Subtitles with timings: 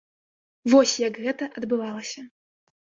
[0.73, 2.29] Вось як гэта адбывалася.